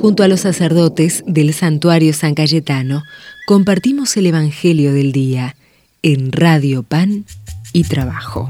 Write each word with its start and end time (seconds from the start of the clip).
Junto 0.00 0.22
a 0.22 0.28
los 0.28 0.40
sacerdotes 0.42 1.24
del 1.26 1.52
santuario 1.52 2.12
San 2.12 2.36
Cayetano, 2.36 3.02
compartimos 3.48 4.16
el 4.16 4.26
Evangelio 4.26 4.92
del 4.92 5.10
Día 5.10 5.56
en 6.02 6.30
Radio 6.30 6.84
Pan 6.84 7.24
y 7.72 7.82
Trabajo. 7.82 8.48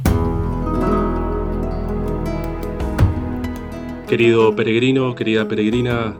Querido 4.06 4.54
peregrino, 4.54 5.14
querida 5.14 5.48
peregrina, 5.48 6.14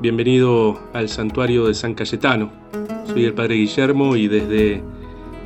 bienvenido 0.00 0.80
al 0.92 1.08
santuario 1.08 1.66
de 1.66 1.74
San 1.74 1.94
Cayetano. 1.94 2.52
Soy 3.08 3.24
el 3.24 3.34
Padre 3.34 3.56
Guillermo 3.56 4.14
y 4.14 4.28
desde 4.28 4.80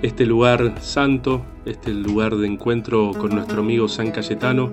este 0.02 0.26
lugar 0.26 0.74
santo, 0.82 1.42
este 1.64 1.94
lugar 1.94 2.36
de 2.36 2.48
encuentro 2.48 3.12
con 3.12 3.34
nuestro 3.34 3.62
amigo 3.62 3.88
San 3.88 4.10
Cayetano, 4.10 4.72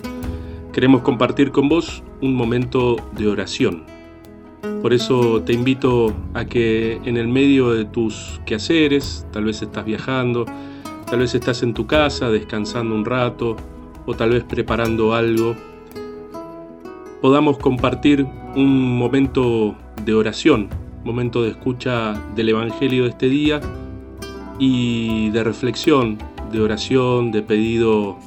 queremos 0.73 1.01
compartir 1.01 1.51
con 1.51 1.69
vos 1.69 2.03
un 2.19 2.35
momento 2.35 2.97
de 3.17 3.29
oración 3.29 4.00
por 4.81 4.93
eso 4.93 5.41
te 5.43 5.53
invito 5.53 6.13
a 6.33 6.45
que 6.45 6.99
en 7.05 7.17
el 7.17 7.27
medio 7.27 7.71
de 7.71 7.85
tus 7.85 8.41
quehaceres, 8.45 9.27
tal 9.31 9.45
vez 9.45 9.61
estás 9.61 9.85
viajando, 9.85 10.45
tal 11.05 11.19
vez 11.19 11.35
estás 11.35 11.61
en 11.61 11.73
tu 11.73 11.85
casa 11.85 12.29
descansando 12.29 12.95
un 12.95 13.05
rato 13.05 13.55
o 14.05 14.13
tal 14.13 14.31
vez 14.31 14.43
preparando 14.43 15.13
algo, 15.13 15.55
podamos 17.21 17.57
compartir 17.59 18.25
un 18.55 18.97
momento 18.97 19.75
de 20.03 20.13
oración, 20.13 20.69
momento 21.03 21.43
de 21.43 21.49
escucha 21.49 22.13
del 22.35 22.49
Evangelio 22.49 23.03
de 23.03 23.09
este 23.09 23.29
día 23.29 23.61
y 24.57 25.29
de 25.29 25.43
reflexión, 25.43 26.17
de 26.51 26.61
oración, 26.61 27.31
de 27.31 27.41
pedido 27.43 28.17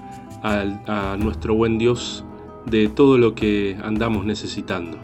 a, 0.43 1.17
nuestro 1.19 1.55
buen 1.55 1.79
Dios 1.79 2.25
de 2.67 2.89
todo 2.89 3.19
lo 3.19 3.35
que 3.35 3.77
andamos 3.83 4.25
necesitando. 4.25 4.99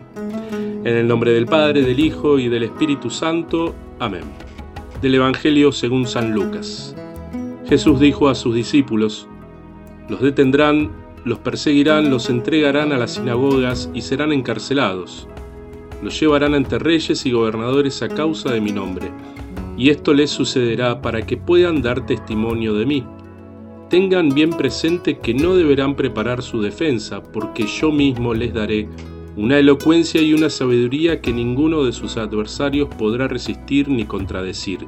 En 0.83 0.97
el 0.97 1.07
nombre 1.07 1.33
del 1.33 1.45
Padre, 1.45 1.83
del 1.83 2.01
Hijo 2.01 2.39
y 2.39 2.48
del 2.48 2.62
Espíritu 2.62 3.11
Santo. 3.11 3.75
Amén. 3.98 4.23
Del 5.03 5.14
Evangelio 5.14 5.72
según 5.72 6.06
San 6.06 6.33
Lucas. 6.33 6.97
Jesús 7.69 8.00
dijo 8.00 8.31
a 8.31 8.34
sus 8.34 8.55
discípulos, 8.55 9.28
los 10.09 10.22
detendrán, 10.22 10.91
los 11.27 11.39
perseguirán, 11.39 12.09
los 12.09 12.31
entregarán 12.31 12.92
a 12.92 12.97
las 12.97 13.17
sinagogas 13.17 13.91
y 13.92 14.00
serán 14.00 14.33
encarcelados. 14.33 15.28
Los 16.03 16.19
llevarán 16.19 16.55
ante 16.55 16.78
reyes 16.78 17.27
y 17.27 17.33
gobernadores 17.33 18.03
a 18.03 18.09
causa 18.09 18.50
de 18.50 18.62
mi 18.62 18.72
nombre. 18.72 19.11
Y 19.77 19.91
esto 19.91 20.15
les 20.15 20.31
sucederá 20.31 21.03
para 21.03 21.27
que 21.27 21.37
puedan 21.37 21.83
dar 21.83 22.06
testimonio 22.06 22.72
de 22.72 22.87
mí. 22.87 23.05
Tengan 23.91 24.31
bien 24.31 24.48
presente 24.48 25.19
que 25.19 25.34
no 25.34 25.55
deberán 25.55 25.94
preparar 25.94 26.41
su 26.41 26.62
defensa, 26.62 27.22
porque 27.22 27.67
yo 27.67 27.92
mismo 27.92 28.33
les 28.33 28.55
daré 28.55 28.89
una 29.36 29.59
elocuencia 29.59 30.20
y 30.20 30.34
una 30.34 30.50
sabiduría 30.50 31.20
que 31.20 31.33
ninguno 31.33 31.84
de 31.84 31.92
sus 31.92 32.17
adversarios 32.17 32.89
podrá 32.98 33.28
resistir 33.28 33.89
ni 33.89 34.05
contradecir. 34.05 34.87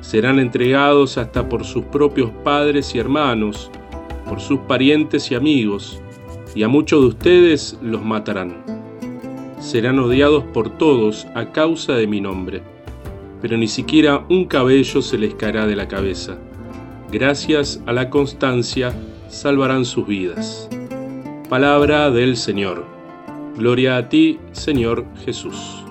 Serán 0.00 0.38
entregados 0.38 1.16
hasta 1.18 1.48
por 1.48 1.64
sus 1.64 1.84
propios 1.84 2.30
padres 2.42 2.94
y 2.94 2.98
hermanos, 2.98 3.70
por 4.28 4.40
sus 4.40 4.60
parientes 4.60 5.30
y 5.30 5.34
amigos, 5.34 6.00
y 6.54 6.62
a 6.62 6.68
muchos 6.68 7.00
de 7.00 7.06
ustedes 7.08 7.78
los 7.82 8.04
matarán. 8.04 8.64
Serán 9.58 9.98
odiados 9.98 10.44
por 10.44 10.76
todos 10.76 11.26
a 11.34 11.52
causa 11.52 11.94
de 11.94 12.06
mi 12.06 12.20
nombre, 12.20 12.62
pero 13.40 13.56
ni 13.56 13.68
siquiera 13.68 14.24
un 14.28 14.44
cabello 14.44 15.00
se 15.00 15.16
les 15.16 15.34
caerá 15.34 15.66
de 15.66 15.76
la 15.76 15.88
cabeza. 15.88 16.38
Gracias 17.10 17.82
a 17.86 17.92
la 17.92 18.10
constancia 18.10 18.92
salvarán 19.28 19.84
sus 19.84 20.06
vidas. 20.06 20.68
Palabra 21.48 22.10
del 22.10 22.36
Señor. 22.36 22.93
Gloria 23.56 23.96
a 23.98 24.08
ti, 24.08 24.40
Señor 24.50 25.04
Jesús. 25.24 25.84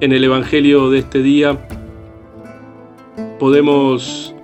En 0.00 0.10
el 0.10 0.24
Evangelio 0.24 0.88
de 0.88 1.00
este 1.00 1.22
día 1.22 1.68
podemos 3.38 4.34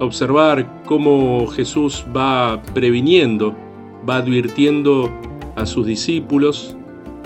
observar 0.00 0.82
cómo 0.86 1.46
Jesús 1.48 2.06
va 2.16 2.62
previniendo, 2.72 3.54
va 4.08 4.16
advirtiendo 4.16 5.10
a 5.56 5.66
sus 5.66 5.86
discípulos 5.86 6.74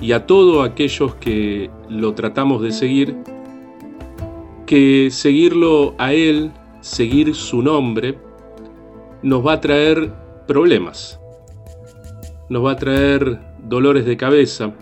y 0.00 0.10
a 0.10 0.26
todos 0.26 0.68
aquellos 0.68 1.14
que 1.16 1.70
lo 1.88 2.14
tratamos 2.14 2.62
de 2.62 2.72
seguir, 2.72 3.16
que 4.66 5.08
seguirlo 5.12 5.94
a 5.98 6.14
Él, 6.14 6.50
seguir 6.80 7.32
su 7.36 7.62
nombre, 7.62 8.18
nos 9.22 9.46
va 9.46 9.52
a 9.52 9.60
traer 9.60 10.12
problemas 10.48 11.19
nos 12.50 12.64
va 12.66 12.72
a 12.72 12.76
traer 12.76 13.38
dolores 13.62 14.04
de 14.04 14.16
cabeza, 14.16 14.74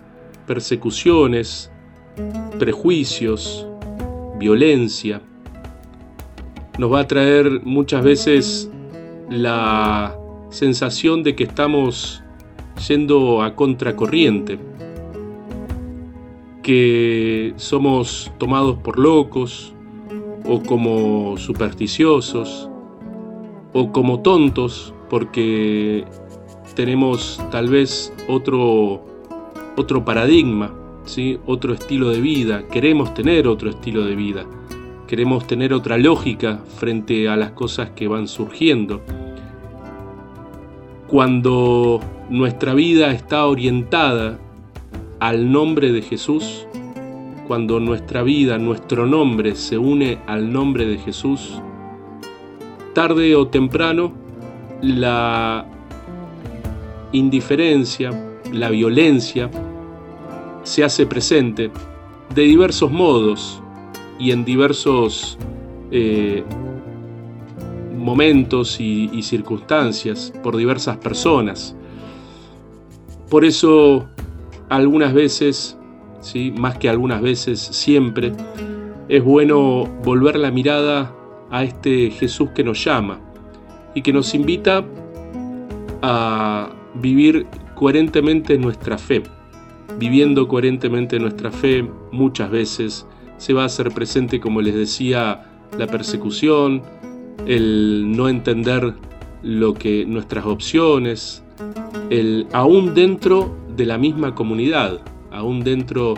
persecuciones, 0.47 1.71
prejuicios, 2.57 3.67
violencia. 4.39 5.21
Nos 6.79 6.91
va 6.91 7.01
a 7.01 7.07
traer 7.07 7.61
muchas 7.63 8.03
veces 8.03 8.71
la 9.29 10.17
sensación 10.49 11.21
de 11.21 11.35
que 11.35 11.43
estamos 11.43 12.23
yendo 12.87 13.43
a 13.43 13.55
contracorriente, 13.55 14.57
que 16.63 17.53
somos 17.55 18.31
tomados 18.39 18.77
por 18.79 18.97
locos 18.97 19.75
o 20.43 20.59
como 20.63 21.37
supersticiosos 21.37 22.67
o 23.73 23.91
como 23.91 24.21
tontos 24.21 24.91
porque 25.07 26.05
tenemos 26.79 27.41
tal 27.51 27.67
vez 27.67 28.13
otro, 28.29 29.05
otro 29.75 30.05
paradigma, 30.05 30.71
¿sí? 31.03 31.37
otro 31.45 31.73
estilo 31.73 32.09
de 32.09 32.21
vida, 32.21 32.69
queremos 32.69 33.13
tener 33.13 33.49
otro 33.49 33.69
estilo 33.69 34.05
de 34.05 34.15
vida, 34.15 34.45
queremos 35.05 35.45
tener 35.45 35.73
otra 35.73 35.97
lógica 35.97 36.61
frente 36.77 37.27
a 37.27 37.35
las 37.35 37.51
cosas 37.51 37.89
que 37.89 38.07
van 38.07 38.29
surgiendo. 38.29 39.01
Cuando 41.09 41.99
nuestra 42.29 42.73
vida 42.73 43.11
está 43.11 43.45
orientada 43.45 44.39
al 45.19 45.51
nombre 45.51 45.91
de 45.91 46.01
Jesús, 46.01 46.65
cuando 47.45 47.81
nuestra 47.81 48.23
vida, 48.23 48.57
nuestro 48.57 49.05
nombre 49.05 49.55
se 49.55 49.77
une 49.77 50.19
al 50.27 50.53
nombre 50.53 50.85
de 50.85 50.97
Jesús, 50.97 51.61
tarde 52.93 53.35
o 53.35 53.49
temprano 53.49 54.13
la 54.81 55.68
indiferencia, 57.11 58.11
la 58.51 58.69
violencia, 58.69 59.49
se 60.63 60.83
hace 60.83 61.05
presente 61.05 61.71
de 62.35 62.41
diversos 62.43 62.91
modos 62.91 63.61
y 64.19 64.31
en 64.31 64.45
diversos 64.45 65.37
eh, 65.91 66.43
momentos 67.97 68.79
y, 68.79 69.21
circunstancias 69.23 70.33
por 70.43 70.55
diversas 70.55 70.97
personas. 70.97 71.75
Por 73.29 73.45
eso 73.45 74.07
algunas 74.69 75.13
veces, 75.13 75.77
¿sí? 76.21 76.53
más 76.57 76.77
que 76.77 76.89
algunas 76.89 77.21
veces, 77.21 77.59
siempre, 77.59 78.33
es 79.07 79.23
bueno 79.23 79.85
volver 80.03 80.37
la 80.37 80.51
mirada 80.51 81.13
a 81.51 81.63
este 81.63 82.11
Jesús 82.11 82.49
que 82.55 82.63
nos 82.63 82.83
llama 82.83 83.19
y 83.95 84.01
que 84.01 84.13
nos 84.13 84.33
invita 84.33 84.85
a, 86.01 86.69
vivir 86.95 87.47
coherentemente 87.75 88.57
nuestra 88.57 88.97
fe. 88.97 89.23
Viviendo 89.97 90.47
coherentemente 90.47 91.19
nuestra 91.19 91.51
fe 91.51 91.87
muchas 92.11 92.51
veces 92.51 93.05
se 93.37 93.53
va 93.53 93.63
a 93.63 93.65
hacer 93.65 93.91
presente, 93.91 94.39
como 94.39 94.61
les 94.61 94.75
decía, 94.75 95.45
la 95.77 95.87
persecución, 95.87 96.81
el 97.45 98.11
no 98.11 98.27
entender 98.27 98.93
lo 99.41 99.73
que 99.73 100.05
nuestras 100.05 100.45
opciones, 100.45 101.43
el 102.09 102.47
aún 102.51 102.93
dentro 102.93 103.55
de 103.75 103.85
la 103.85 103.97
misma 103.97 104.35
comunidad, 104.35 104.99
aún 105.31 105.63
dentro 105.63 106.15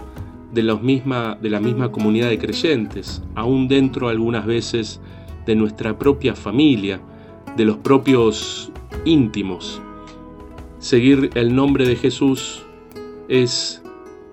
de, 0.51 0.63
los 0.63 0.81
misma, 0.81 1.37
de 1.41 1.49
la 1.49 1.59
misma 1.59 1.91
comunidad 1.91 2.29
de 2.29 2.39
creyentes, 2.39 3.21
aún 3.35 3.67
dentro 3.67 4.09
algunas 4.09 4.45
veces 4.45 4.99
de 5.45 5.55
nuestra 5.55 5.97
propia 5.97 6.35
familia, 6.35 6.99
de 7.55 7.65
los 7.65 7.77
propios 7.77 8.71
íntimos. 9.05 9.81
Seguir 10.81 11.29
el 11.35 11.53
nombre 11.53 11.85
de 11.85 11.95
Jesús 11.95 12.63
es 13.29 13.83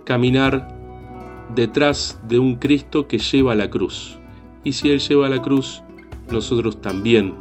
caminar 0.05 0.75
detrás 1.55 2.19
de 2.27 2.39
un 2.39 2.57
Cristo 2.57 3.07
que 3.07 3.19
lleva 3.19 3.55
la 3.55 3.69
cruz. 3.69 4.19
Y 4.65 4.73
si 4.73 4.89
Él 4.89 4.99
lleva 4.99 5.29
la 5.29 5.43
cruz, 5.43 5.83
nosotros 6.33 6.81
también. 6.81 7.35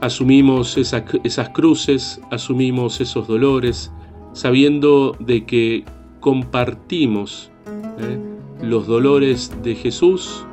Asumimos 0.00 0.78
esas 0.78 1.48
cruces, 1.50 2.22
asumimos 2.30 3.02
esos 3.02 3.28
dolores, 3.28 3.92
sabiendo 4.32 5.14
de 5.20 5.44
que 5.44 5.84
compartimos 6.20 7.50
¿eh? 7.98 8.18
los 8.62 8.86
dolores 8.86 9.52
de 9.62 9.74
Jesús 9.74 10.46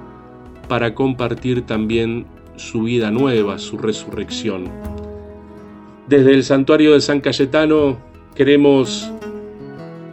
para 0.67 0.93
compartir 0.93 1.61
también 1.61 2.25
su 2.57 2.83
vida 2.83 3.09
nueva, 3.09 3.57
su 3.57 3.77
resurrección. 3.77 4.96
Desde 6.07 6.33
el 6.33 6.45
santuario 6.45 6.93
de 6.93 7.01
San 7.01 7.19
Cayetano 7.19 7.97
queremos 8.33 9.11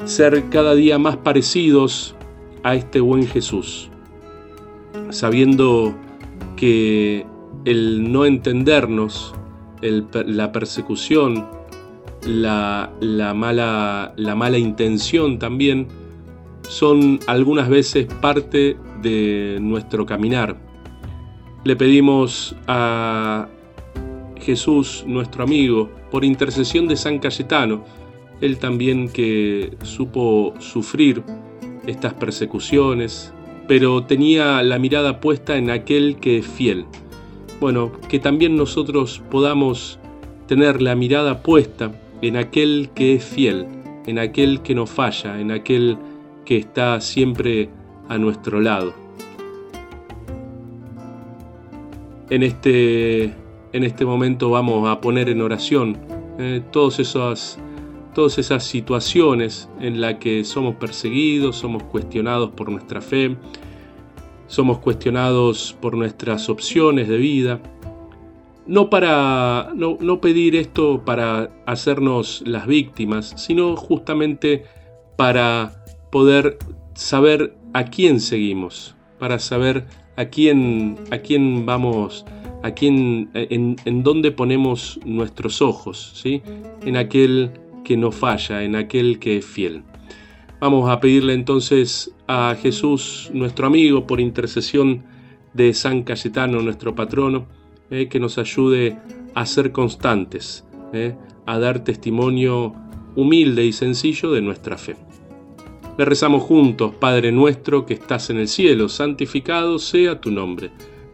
ser 0.05 0.49
cada 0.50 0.75
día 0.75 0.99
más 0.99 1.17
parecidos 1.19 2.17
a 2.64 2.75
este 2.75 2.99
buen 2.99 3.29
Jesús, 3.29 3.91
sabiendo 5.11 5.94
que 6.56 7.25
el 7.64 8.11
no 8.11 8.26
entendernos, 8.26 9.37
la 9.82 10.50
persecución, 10.50 11.46
la, 12.26 12.91
mala, 13.37 14.14
la 14.17 14.35
mala 14.35 14.58
intención 14.58 15.38
también, 15.38 15.87
son 16.69 17.20
algunas 17.29 17.69
veces 17.69 18.06
parte 18.20 18.76
de 19.00 19.58
nuestro 19.61 20.06
caminar. 20.06 20.56
Le 21.62 21.76
pedimos 21.76 22.56
a 22.67 23.46
Jesús, 24.44 25.05
nuestro 25.06 25.43
amigo, 25.44 25.91
por 26.11 26.25
intercesión 26.25 26.87
de 26.87 26.96
San 26.96 27.19
Cayetano, 27.19 27.85
él 28.41 28.58
también 28.58 29.08
que 29.08 29.76
supo 29.82 30.55
sufrir 30.58 31.23
estas 31.87 32.14
persecuciones, 32.14 33.32
pero 33.67 34.05
tenía 34.05 34.62
la 34.62 34.79
mirada 34.79 35.20
puesta 35.20 35.56
en 35.56 35.70
aquel 35.70 36.17
que 36.17 36.38
es 36.38 36.46
fiel. 36.46 36.85
Bueno, 37.61 37.93
que 38.08 38.19
también 38.19 38.56
nosotros 38.56 39.23
podamos 39.31 39.99
tener 40.46 40.82
la 40.82 40.94
mirada 40.94 41.43
puesta 41.43 41.93
en 42.20 42.37
aquel 42.37 42.91
que 42.94 43.14
es 43.14 43.25
fiel, 43.25 43.67
en 44.06 44.19
aquel 44.19 44.61
que 44.61 44.75
no 44.75 44.87
falla, 44.87 45.41
en 45.41 45.50
aquel 45.50 45.96
que 46.44 46.58
está 46.58 47.00
siempre 47.00 47.70
a 48.08 48.19
nuestro 48.19 48.61
lado. 48.61 48.93
En 52.31 52.43
este, 52.43 53.32
en 53.74 53.82
este 53.82 54.06
momento 54.06 54.50
vamos 54.50 54.88
a 54.88 55.00
poner 55.00 55.28
en 55.28 55.42
oración 55.42 55.98
eh, 56.38 56.62
todas, 56.70 57.00
esas, 57.00 57.58
todas 58.14 58.38
esas 58.38 58.62
situaciones 58.62 59.68
en 59.80 60.00
las 60.00 60.14
que 60.14 60.44
somos 60.44 60.76
perseguidos, 60.76 61.56
somos 61.56 61.82
cuestionados 61.82 62.50
por 62.50 62.70
nuestra 62.70 63.00
fe, 63.00 63.36
somos 64.46 64.78
cuestionados 64.78 65.76
por 65.80 65.96
nuestras 65.96 66.48
opciones 66.48 67.08
de 67.08 67.16
vida. 67.16 67.60
No 68.64 68.90
para 68.90 69.72
no, 69.74 69.98
no 70.00 70.20
pedir 70.20 70.54
esto 70.54 71.02
para 71.04 71.50
hacernos 71.66 72.44
las 72.46 72.68
víctimas, 72.68 73.34
sino 73.36 73.74
justamente 73.74 74.66
para 75.16 75.84
poder 76.12 76.58
saber 76.94 77.56
a 77.72 77.86
quién 77.86 78.20
seguimos, 78.20 78.94
para 79.18 79.40
saber 79.40 79.84
a 80.16 80.26
quién, 80.26 80.96
a 81.10 81.18
quién 81.18 81.66
vamos, 81.66 82.24
a 82.64 82.70
quién, 82.70 83.28
en, 83.34 83.76
en 83.84 84.02
dónde 84.02 84.32
ponemos 84.32 84.99
nuestros 85.05 85.61
ojos, 85.61 86.12
¿sí? 86.14 86.40
en 86.82 86.96
aquel 86.96 87.50
que 87.84 87.99
no 87.99 88.11
falla, 88.11 88.62
en 88.62 88.75
aquel 88.75 89.19
que 89.19 89.37
es 89.37 89.44
fiel. 89.44 89.82
Vamos 90.61 90.88
a 90.88 90.99
pedirle 90.99 91.34
entonces 91.34 92.14
a 92.26 92.56
Jesús, 92.58 93.31
nuestro 93.34 93.66
amigo, 93.66 94.06
por 94.06 94.19
intercesión 94.19 95.05
de 95.52 95.75
San 95.75 96.05
Cayetano, 96.05 96.62
nuestro 96.62 96.94
patrono, 96.94 97.44
eh, 97.90 98.08
que 98.08 98.19
nos 98.19 98.38
ayude 98.38 98.96
a 99.34 99.44
ser 99.44 99.70
constantes, 99.70 100.64
eh, 100.94 101.14
a 101.44 101.58
dar 101.58 101.84
testimonio 101.84 102.75
humilde 103.14 103.62
y 103.67 103.75
sencillo 103.75 104.32
de 104.32 104.40
nuestra 104.40 104.78
fe. 104.78 104.96
Le 105.99 106.06
rezamos 106.06 106.43
juntos, 106.43 106.94
Padre 106.94 107.31
nuestro 107.31 107.84
que 107.84 107.93
estás 107.93 108.31
en 108.31 108.38
el 108.38 108.49
cielo, 108.49 108.88
santificado 108.88 109.78
sea 109.78 110.19
tu 110.19 110.31
nombre. 110.31 110.70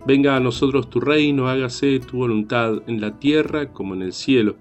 Venga 0.07 0.37
a 0.37 0.41
nosotros 0.41 0.89
tu 0.89 1.01
reino, 1.01 1.49
hágase 1.49 2.01
tu 2.01 2.19
voluntad 2.19 2.83
en 2.87 3.01
la 3.01 3.19
tierra 3.19 3.73
como 3.73 3.95
en 3.95 4.03
el 4.03 4.13
cielo. 4.13 4.57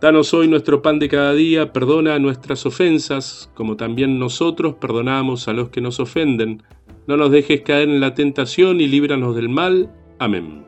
Danos 0.00 0.34
hoy 0.34 0.48
nuestro 0.48 0.82
pan 0.82 0.98
de 0.98 1.08
cada 1.08 1.34
día, 1.34 1.72
perdona 1.72 2.18
nuestras 2.18 2.66
ofensas, 2.66 3.50
como 3.54 3.76
también 3.76 4.18
nosotros 4.18 4.74
perdonamos 4.74 5.48
a 5.48 5.52
los 5.52 5.68
que 5.68 5.80
nos 5.80 6.00
ofenden. 6.00 6.62
No 7.06 7.16
nos 7.16 7.30
dejes 7.30 7.62
caer 7.62 7.88
en 7.88 8.00
la 8.00 8.14
tentación 8.14 8.80
y 8.80 8.86
líbranos 8.86 9.36
del 9.36 9.48
mal. 9.48 9.90
Amén. 10.18 10.64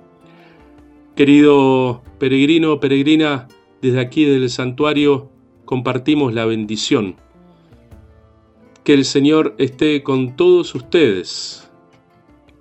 Querido 1.14 2.02
peregrino 2.18 2.80
peregrina, 2.80 3.48
desde 3.82 4.00
aquí 4.00 4.24
del 4.24 4.48
santuario 4.50 5.30
compartimos 5.64 6.32
la 6.34 6.44
bendición 6.44 7.16
que 8.86 8.94
el 8.94 9.04
Señor 9.04 9.56
esté 9.58 10.04
con 10.04 10.36
todos 10.36 10.72
ustedes. 10.76 11.65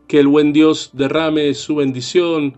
Que 0.08 0.20
el 0.20 0.28
buen 0.28 0.54
Dios 0.54 0.92
derrame 0.94 1.54
su 1.54 1.76
bendición 1.76 2.56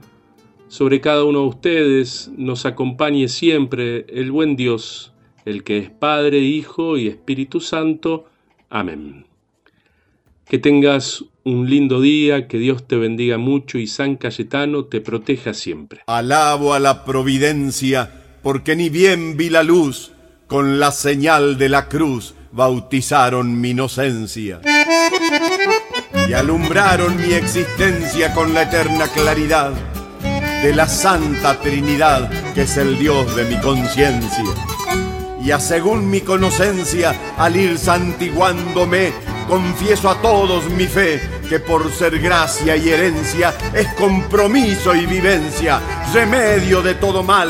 sobre 0.68 1.00
cada 1.00 1.24
uno 1.24 1.42
de 1.42 1.48
ustedes, 1.48 2.30
nos 2.36 2.66
acompañe 2.66 3.30
siempre 3.30 4.06
el 4.10 4.32
buen 4.32 4.56
Dios, 4.56 5.14
el 5.46 5.64
que 5.64 5.78
es 5.78 5.90
Padre, 5.90 6.40
Hijo 6.40 6.98
y 6.98 7.08
Espíritu 7.08 7.62
Santo. 7.62 8.26
Amén. 8.70 9.26
Que 10.46 10.58
tengas 10.58 11.24
un 11.44 11.70
lindo 11.70 12.02
día, 12.02 12.48
que 12.48 12.58
Dios 12.58 12.86
te 12.86 12.98
bendiga 12.98 13.38
mucho 13.38 13.78
y 13.78 13.88
San 13.88 14.18
Cayetano 14.18 14.86
te 14.86 15.00
proteja 15.00 15.54
siempre. 15.54 16.02
Alabo 16.08 16.74
a 16.74 16.80
la 16.80 17.06
providencia, 17.06 18.12
porque 18.44 18.76
ni 18.76 18.90
bien 18.90 19.38
vi 19.38 19.50
la 19.50 19.64
luz 19.64 20.12
con 20.48 20.80
la 20.80 20.92
señal 20.92 21.58
de 21.58 21.70
la 21.70 21.88
cruz 21.88 22.34
bautizaron 22.52 23.60
mi 23.60 23.72
inocencia 23.72 24.62
y 26.28 26.34
alumbraron 26.34 27.16
mi 27.18 27.34
existencia 27.34 28.34
con 28.34 28.54
la 28.54 28.64
eterna 28.64 29.08
claridad 29.08 29.72
de 30.62 30.74
la 30.74 30.88
Santa 30.88 31.60
Trinidad, 31.60 32.30
que 32.54 32.64
es 32.64 32.78
el 32.78 32.98
Dios 32.98 33.36
de 33.36 33.46
mi 33.46 33.56
conciencia. 33.62 34.44
Y 35.42 35.52
a 35.52 35.60
según 35.60 36.10
mi 36.10 36.22
conocencia, 36.22 37.16
al 37.38 37.56
ir 37.56 37.78
santiguándome, 37.78 39.14
confieso 39.48 40.10
a 40.10 40.22
todos 40.22 40.66
mi 40.72 40.88
fe, 40.88 41.22
que 41.48 41.60
por 41.60 41.90
ser 41.92 42.20
gracia 42.20 42.76
y 42.76 42.90
herencia 42.90 43.54
es 43.74 43.88
compromiso 43.94 44.94
y 44.94 45.06
vivencia, 45.06 45.80
remedio 46.14 46.82
de 46.82 46.96
todo 46.96 47.24
mal, 47.24 47.50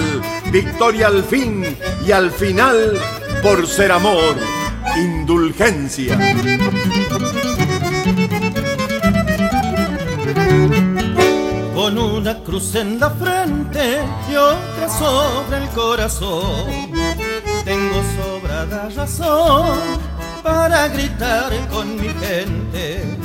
victoria 0.51 1.07
al 1.07 1.23
fin 1.23 1.65
y 2.05 2.11
al 2.11 2.31
final 2.31 2.99
por 3.41 3.65
ser 3.67 3.91
amor 3.91 4.35
indulgencia. 4.95 6.17
Con 11.87 11.99
una 11.99 12.43
cruz 12.43 12.75
en 12.75 12.99
la 12.99 13.09
frente 13.11 14.01
y 14.29 14.35
otra 14.35 14.89
sobre 14.89 15.57
el 15.59 15.69
corazón, 15.69 16.91
tengo 17.63 18.03
sobrada 18.17 18.89
razón 18.93 19.79
para 20.43 20.89
gritar 20.89 21.49
con 21.69 21.95
mi 21.95 22.09
gente 22.09 23.17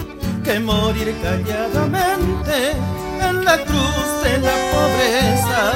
que 0.44 0.60
morir 0.60 1.12
calladamente 1.20 2.70
en 3.20 3.44
la 3.44 3.58
cruz 3.64 4.22
de 4.22 4.38
la 4.38 4.54
pobreza, 4.70 5.72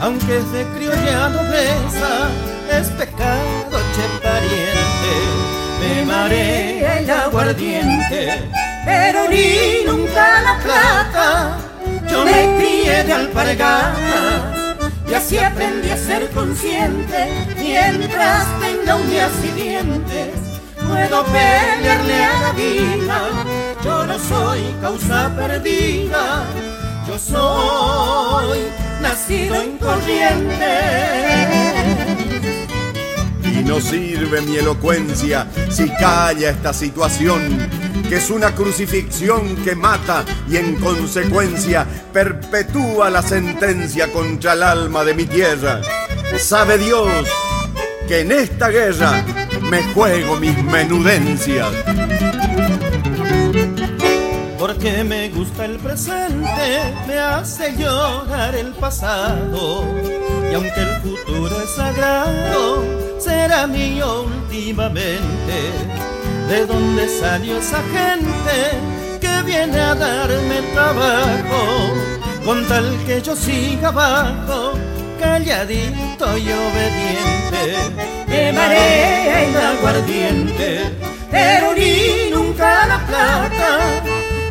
aunque 0.00 0.38
es 0.38 0.52
de 0.52 0.64
criolla 0.68 1.28
nobleza, 1.28 2.30
es 2.72 2.88
pecado, 2.92 3.78
che 3.94 4.26
pariente. 4.26 5.14
Me 5.80 6.04
marea 6.06 6.98
el 6.98 7.10
aguardiente, 7.10 8.50
pero 8.86 9.28
ni 9.28 9.84
nunca 9.84 10.40
la 10.40 10.58
plata. 10.64 11.75
Yo 12.16 12.24
me 12.24 12.56
crié 12.56 13.04
de 13.04 13.12
alpargatas 13.12 14.78
y 15.06 15.12
así 15.12 15.38
aprendí 15.38 15.90
a 15.90 15.98
ser 15.98 16.30
consciente. 16.30 17.46
Mientras 17.58 18.46
tenga 18.58 18.96
uñas 18.96 19.32
y 19.44 19.48
dientes, 19.60 20.30
puedo 20.76 21.24
pelearle 21.26 22.24
a 22.24 22.40
la 22.40 22.52
vida. 22.52 23.20
Yo 23.84 24.06
no 24.06 24.18
soy 24.18 24.62
causa 24.80 25.30
perdida, 25.36 26.44
yo 27.06 27.18
soy 27.18 28.60
nacido 29.02 29.60
en 29.60 29.76
corriente 29.76 31.36
no 33.66 33.80
sirve 33.80 34.40
mi 34.42 34.56
elocuencia 34.56 35.46
si 35.70 35.88
calla 35.90 36.50
esta 36.50 36.72
situación, 36.72 37.68
que 38.08 38.16
es 38.16 38.30
una 38.30 38.54
crucifixión 38.54 39.56
que 39.64 39.74
mata 39.74 40.24
y 40.48 40.56
en 40.56 40.76
consecuencia 40.76 41.86
perpetúa 42.12 43.10
la 43.10 43.22
sentencia 43.22 44.12
contra 44.12 44.52
el 44.52 44.62
alma 44.62 45.04
de 45.04 45.14
mi 45.14 45.26
tierra. 45.26 45.80
Sabe 46.38 46.78
Dios 46.78 47.28
que 48.06 48.20
en 48.20 48.32
esta 48.32 48.68
guerra 48.68 49.24
me 49.70 49.82
juego 49.92 50.36
mis 50.36 50.56
menudencias. 50.64 51.68
Porque 54.58 55.04
me 55.04 55.28
gusta 55.30 55.64
el 55.64 55.78
presente, 55.78 56.94
me 57.06 57.18
hace 57.18 57.76
llorar 57.76 58.54
el 58.54 58.72
pasado. 58.72 59.84
Y 60.50 60.54
aunque 60.54 60.80
el 60.80 60.96
futuro 61.02 61.60
es 61.60 61.70
sagrado, 61.70 62.84
será 63.18 63.66
mío 63.66 64.22
últimamente. 64.22 66.15
¿De 66.48 66.64
dónde 66.64 67.08
salió 67.08 67.58
esa 67.58 67.82
gente 67.82 69.18
que 69.20 69.42
viene 69.42 69.80
a 69.80 69.96
darme 69.96 70.62
trabajo? 70.74 71.92
Con 72.44 72.64
tal 72.68 72.96
que 73.04 73.20
yo 73.20 73.34
siga 73.34 73.88
abajo, 73.88 74.74
calladito 75.18 76.38
y 76.38 76.52
obediente. 76.52 78.52
marea 78.52 79.48
y 79.48 79.52
la 79.52 79.70
aguardiente, 79.70 80.92
pero 81.32 81.74
ni 81.74 82.30
nunca 82.30 82.86
la 82.86 82.98
plata. 83.06 83.78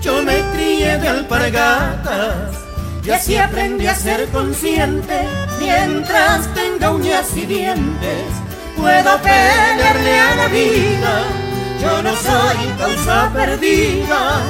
Yo 0.02 0.22
me 0.22 0.42
crié 0.54 0.98
de 0.98 1.08
alpargatas 1.08 2.58
y 3.06 3.10
así 3.10 3.38
aprendí 3.38 3.88
a 3.88 3.96
ser 3.96 4.28
consciente. 4.30 5.22
Mientras 5.62 6.54
tenga 6.54 6.92
uñas 6.92 7.38
y 7.38 7.46
dientes, 7.46 8.26
puedo 8.76 9.18
pelearle 9.22 10.20
a 10.20 10.36
la 10.36 10.48
vida 10.48 11.45
soy 12.16 12.58
causa 12.78 13.32
perdida, 13.34 14.42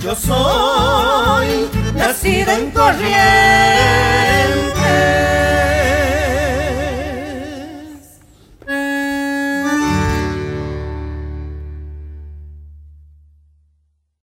yo 0.00 0.14
soy 0.14 1.68
nacida 1.94 2.58
en 2.58 2.70
corriente. 2.70 3.12